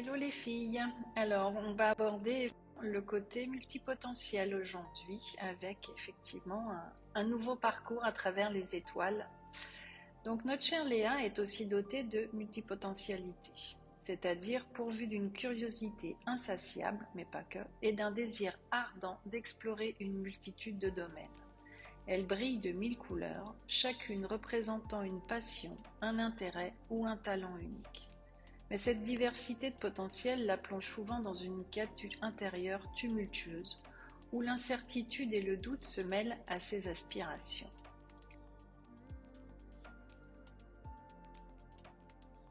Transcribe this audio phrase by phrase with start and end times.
[0.00, 0.80] Hello les filles,
[1.14, 2.50] alors on va aborder
[2.80, 6.72] le côté multipotentiel aujourd'hui avec effectivement
[7.14, 9.28] un, nouveau parcours à travers les étoiles.
[10.24, 13.52] Donc notre chère Léa est aussi dotée de multipotentialité,
[13.98, 20.78] c'est-à-dire pourvue d'une curiosité insatiable, mais pas que, et d'un désir ardent d'explorer une multitude
[20.78, 21.28] de domaines.
[22.06, 28.09] Elle brille de mille couleurs, chacune représentant une passion, un intérêt ou un talent unique.
[28.70, 31.90] Mais cette diversité de potentiel la plonge souvent dans une quête
[32.22, 33.82] intérieure tumultueuse,
[34.32, 37.68] où l'incertitude et le doute se mêlent à ses aspirations.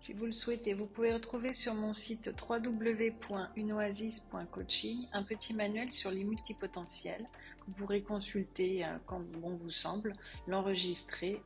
[0.01, 6.11] Si vous le souhaitez, vous pouvez retrouver sur mon site www.unoasis.coaching un petit manuel sur
[6.11, 7.25] les multipotentiels
[7.69, 10.13] vous pourrez consulter euh, quand bon vous semble,
[10.47, 11.39] l'enregistrer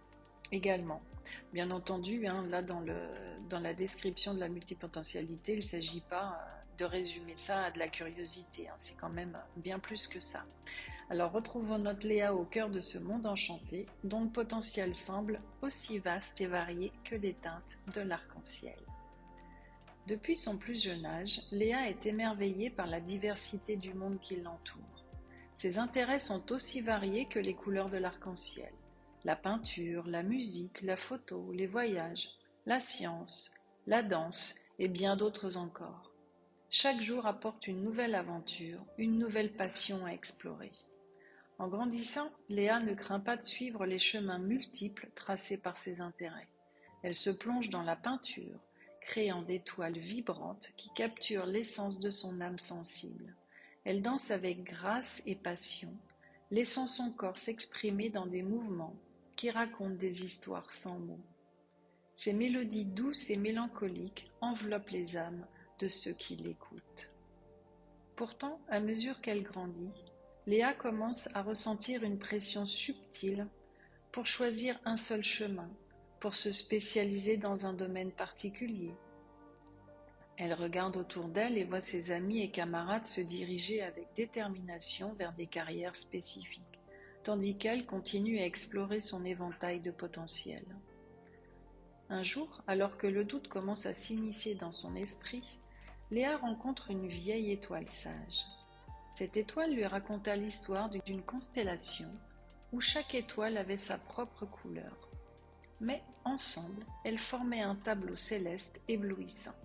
[0.51, 1.01] également.
[1.53, 2.81] Bien entendu, hein, là dans,
[3.59, 7.79] la description de la multipotentialité, il ne s'agit pas euh, de résumer ça à de
[7.79, 8.75] la curiosité, hein.
[8.77, 10.43] c'est quand même bien plus que ça.
[11.09, 15.99] Alors retrouvons notre Léa au cœur de ce monde enchanté, dont le potentiel semble aussi
[15.99, 18.79] vaste et varié que les teintes de l'arc-en-ciel.
[20.07, 25.05] Depuis son plus jeune âge, Léa est émerveillée par la diversité du monde qui l'entoure.
[25.53, 28.73] Ses intérêts sont aussi variés que les couleurs de l'arc-en-ciel.
[29.25, 32.29] La peinture, la musique, la photo, les voyages,
[32.65, 33.53] la science,
[33.87, 36.11] la danse et bien d'autres encore.
[36.69, 40.73] Chaque jour apporte une nouvelle aventure, une nouvelle passion à explorer.
[41.57, 46.49] En grandissant, Léa ne craint pas de suivre les chemins multiples tracés par ses intérêts.
[47.01, 48.59] Elle se plonge dans la peinture,
[48.99, 53.33] créant des toiles vibrantes qui capturent l'essence de son âme sensible.
[53.85, 55.95] Elle danse avec grâce et passion,
[56.51, 58.97] laissant son corps s'exprimer dans des mouvements
[59.43, 61.19] qui racontent des histoires sans mots.
[62.15, 65.45] Ces mélodies douces et mélancoliques enveloppent les âmes
[65.79, 67.13] de ceux qui l'écoutent.
[68.15, 69.91] Pourtant, à mesure qu'elle grandit,
[70.47, 73.45] Léa commence à ressentir une pression subtile
[74.13, 75.69] pour choisir un seul chemin,
[76.21, 78.93] pour se spécialiser dans un domaine particulier,
[80.37, 85.33] elle regarde autour d'elle et voit ses amis et camarades se diriger avec détermination vers
[85.33, 86.79] des carrières spécifiques,
[87.23, 90.63] tandis qu'elle continue à explorer son éventail de potentiel.
[92.09, 95.43] Un jour, alors que le doute commence à s'initier dans son esprit,
[96.11, 98.45] Léa rencontre une vieille étoile sage.
[99.15, 102.09] Cette étoile lui raconta l'histoire d'une constellation
[102.71, 105.09] où chaque étoile avait sa propre couleur.
[105.79, 109.55] Mais ensemble, elles formaient un tableau céleste éblouissant.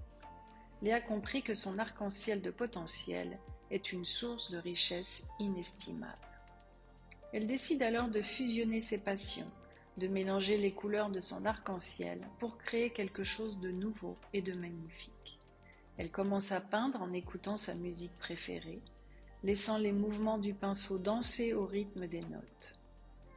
[0.82, 3.38] Léa comprit que son arc-en-ciel de potentiel
[3.70, 6.27] est une source de richesse inestimable.
[7.32, 9.50] Elle décide alors de fusionner ses passions,
[9.98, 14.54] de mélanger les couleurs de son arc-en-ciel pour créer quelque chose de nouveau et de
[14.54, 15.38] magnifique.
[15.98, 18.80] Elle commence à peindre en écoutant sa musique préférée,
[19.42, 22.78] laissant les mouvements du pinceau danser au rythme des notes.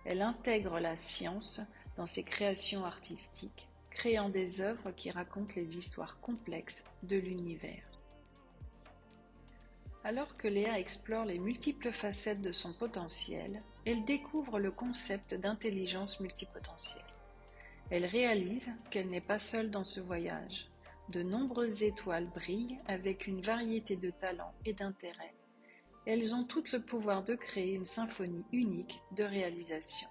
[0.05, 1.61] Elle intègre la science
[1.97, 7.90] dans ses créations artistiques créant des œuvres qui racontent les histoires complexes de l'univers.
[10.03, 16.19] Alors que Léa explore les multiples facettes de son potentiel, elle découvre le concept d'intelligence
[16.19, 17.05] multipotentielle.
[17.91, 20.67] Elle réalise qu'elle n'est pas seule dans ce voyage.
[21.09, 25.35] De nombreuses étoiles brillent avec une variété de talents et d'intérêts.
[26.07, 30.07] Elles ont toutes le pouvoir de créer une symphonie unique de réalisation.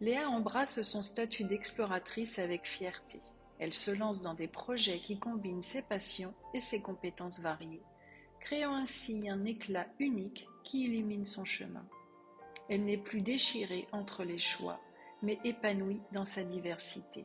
[0.00, 3.20] Léa embrasse son statut d'exploratrice avec fierté.
[3.58, 7.82] Elle se lance dans des projets qui combinent ses passions et ses compétences variées,
[8.44, 11.86] créant ainsi un éclat unique qui illumine son chemin.
[12.68, 14.80] Elle n'est plus déchirée entre les choix,
[15.22, 17.24] mais épanouie dans sa diversité.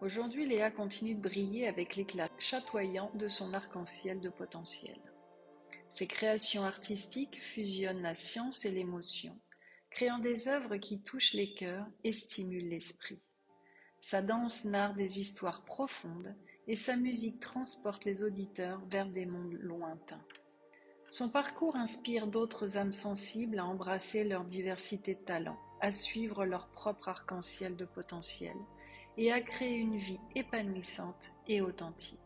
[0.00, 4.98] Aujourd'hui, Léa continue de briller avec l'éclat chatoyant de son arc-en-ciel de potentiel.
[5.88, 9.38] Ses créations artistiques fusionnent la science et l'émotion
[9.90, 13.22] créant des œuvres qui touchent les cœurs et stimulent l'esprit.
[14.00, 16.34] Sa danse narre des histoires profondes
[16.68, 20.24] et sa musique transporte les auditeurs vers des mondes lointains.
[21.08, 26.68] Son parcours inspire d'autres âmes sensibles à embrasser leur diversité de talents, à suivre leur
[26.68, 28.56] propre arc-en-ciel de potentiel
[29.16, 32.18] et à créer une vie épanouissante et authentique.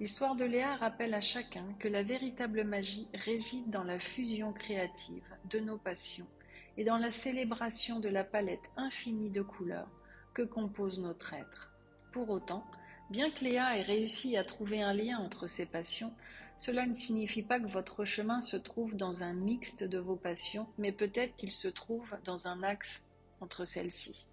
[0.00, 5.24] L'histoire de Léa rappelle à chacun que la véritable magie réside dans la fusion créative
[5.50, 6.28] de nos passions
[6.76, 9.90] et dans la célébration de la palette infinie de couleurs
[10.34, 11.72] que compose notre être.
[12.12, 12.64] Pour autant,
[13.10, 16.12] bien que Léa ait réussi à trouver un lien entre ses passions,
[16.58, 20.66] cela ne signifie pas que votre chemin se trouve dans un mixte de vos passions,
[20.76, 23.06] mais peut-être qu'il se trouve dans un axe
[23.40, 24.26] entre celles-ci.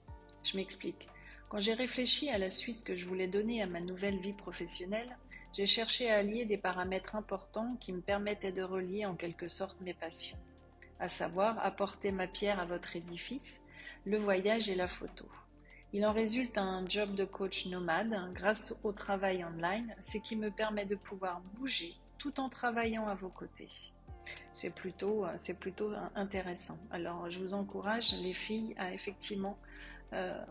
[0.43, 1.07] Je m'explique.
[1.49, 5.17] Quand j'ai réfléchi à la suite que je voulais donner à ma nouvelle vie professionnelle,
[5.53, 9.79] j'ai cherché à allier des paramètres importants qui me permettaient de relier en quelque sorte
[9.81, 10.37] mes passions,
[10.99, 13.61] à savoir apporter ma pierre à votre édifice,
[14.05, 15.25] le voyage et la photo.
[15.95, 20.51] Il en résulte un job de coach nomade grâce au travail online, ce qui me
[20.51, 23.69] permet de pouvoir bouger tout en travaillant à vos côtés.
[24.51, 25.25] C'est plutôt,
[25.57, 26.77] plutôt intéressant.
[26.91, 29.57] Alors je vous encourage les filles à effectivement
[30.11, 30.43] euh,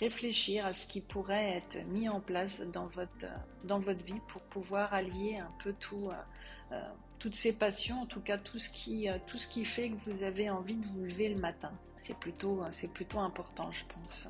[0.00, 3.26] réfléchir à ce qui pourrait être mis en place dans votre,
[3.62, 6.82] dans votre vie pour pouvoir allier un peu tout, euh, euh,
[7.20, 10.10] toutes ces passions, en tout cas tout ce, qui, euh, tout ce qui fait que
[10.10, 11.70] vous avez envie de vous lever le matin.
[11.98, 14.28] C'est plutôt, c'est plutôt important, je pense.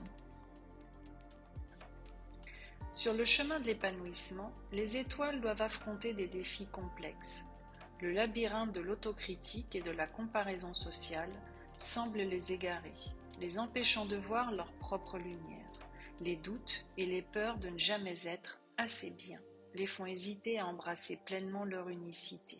[2.99, 7.45] Sur le chemin de l'épanouissement, les étoiles doivent affronter des défis complexes.
[8.01, 11.31] Le labyrinthe de l'autocritique et de la comparaison sociale
[11.79, 12.97] semble les égarer
[13.39, 15.71] les empêchant de voir leur propre lumière.
[16.23, 19.39] Les doutes et les peurs de ne jamais être assez bien
[19.75, 22.59] les font hésiter à embrasser pleinement leur unicité.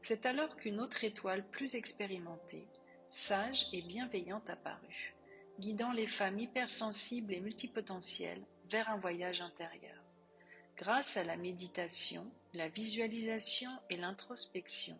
[0.00, 2.66] C'est alors qu'une autre étoile plus expérimentée,
[3.10, 5.14] sage et bienveillante apparut,
[5.60, 10.02] guidant les femmes hypersensibles et multipotentielles vers un voyage intérieur.
[10.76, 14.98] Grâce à la méditation, la visualisation et l'introspection,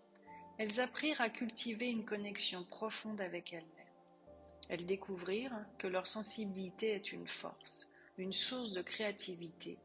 [0.58, 3.84] elles apprirent à cultiver une connexion profonde avec elles-mêmes.
[4.68, 9.78] Elles découvrirent que leur sensibilité est une force, une source de créativité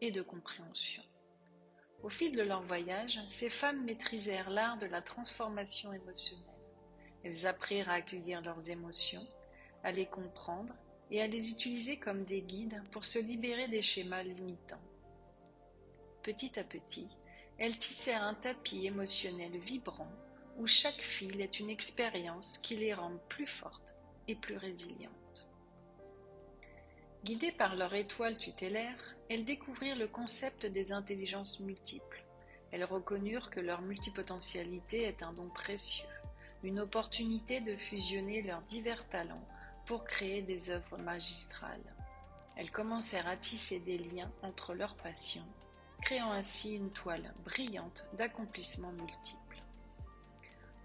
[0.00, 1.02] et de compréhension.
[2.02, 6.44] Au fil de leur voyage, ces femmes maîtrisèrent l'art de la transformation émotionnelle.
[7.24, 9.26] Elles apprirent à accueillir leurs émotions,
[9.82, 10.74] à les comprendre
[11.10, 14.82] et à les utiliser comme des guides pour se libérer des schémas limitants.
[16.22, 17.08] Petit à petit,
[17.58, 20.10] elles tissèrent un tapis émotionnel vibrant
[20.58, 23.94] où chaque fil est une expérience qui les rend plus fortes
[24.26, 25.48] et plus résilientes.
[27.24, 32.24] Guidées par leur étoile tutélaire, elles découvrirent le concept des intelligences multiples.
[32.72, 36.08] Elles reconnurent que leur multipotentialité est un don précieux,
[36.62, 39.46] une opportunité de fusionner leurs divers talents
[39.86, 41.94] pour créer des œuvres magistrales.
[42.56, 45.46] Elles commencèrent à tisser des liens entre leurs passions,
[46.02, 49.60] créant ainsi une toile brillante d'accomplissements multiples.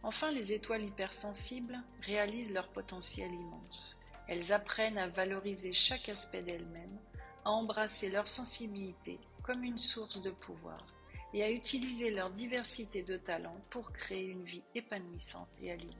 [0.04, 4.00] Enfin, les étoiles hypersensibles réalisent leur potentiel immense.
[4.28, 7.00] Elles apprennent à valoriser chaque aspect d'elles-mêmes,
[7.46, 10.86] à embrasser leur sensibilité comme une source de pouvoir
[11.34, 15.96] et à utiliser leur diversité de talents pour créer une vie épanouissante et alignée.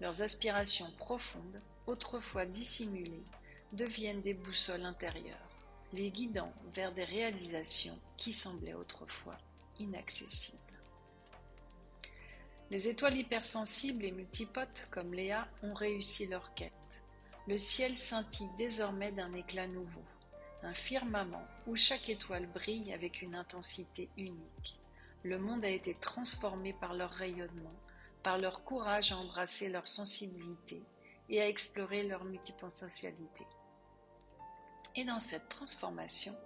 [0.00, 3.24] Leurs aspirations profondes, autrefois dissimulées,
[3.72, 5.36] deviennent des boussoles intérieures,
[5.92, 9.36] les guidant vers des réalisations qui semblaient autrefois
[9.78, 10.58] inaccessibles.
[12.70, 17.02] Les étoiles hypersensibles et multipotes comme Léa ont réussi leur quête.
[17.48, 20.04] Le ciel scintille désormais d'un éclat nouveau,
[20.62, 24.78] un firmament où chaque étoile brille avec une intensité unique.
[25.24, 27.74] Le monde a été transformé par leur rayonnement,
[28.22, 30.80] par leur courage à embrasser leur sensibilité
[31.30, 33.46] et à explorer leur multipotentialité.
[34.96, 36.36] Et dans cette transformation,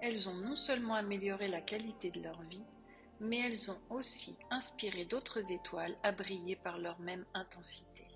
[0.00, 2.64] elles ont non seulement amélioré la qualité de leur vie,
[3.18, 8.06] mais elles ont aussi inspiré d'autres étoiles à briller par leur même intensité.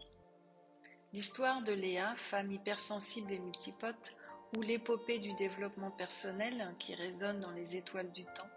[1.12, 4.14] L'histoire de Léa, femme hypersensible et multipote,
[4.56, 8.50] ou l'épopée du développement personnel qui résonne dans les étoiles du temps,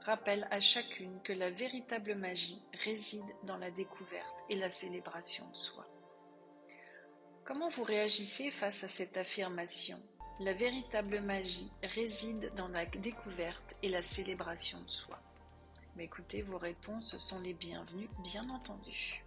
[0.00, 5.56] rappelle à chacune que la véritable magie réside dans la découverte et la célébration de
[5.56, 5.86] soi.
[7.44, 9.98] Comment vous réagissez face à cette affirmation?
[10.40, 15.20] La véritable magie réside dans la découverte et la célébration de soi.
[15.94, 19.22] Mais écoutez, vos réponses sont les bienvenues, bien entendu.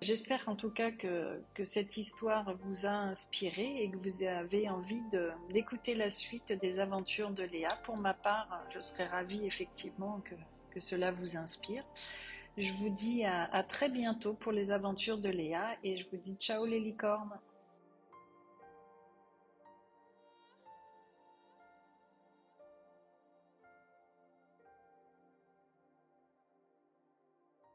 [0.00, 5.02] J'espère en tout cas que, cette histoire vous a inspiré et que vous avez envie
[5.50, 7.68] d'écouter la suite des aventures de Léa.
[7.84, 10.34] Pour ma part, je serais ravie effectivement que,
[10.70, 11.84] que cela vous inspire.
[12.58, 16.34] Je vous dis à, très bientôt pour les aventures de Léa et je vous dis
[16.34, 17.32] ciao les licornes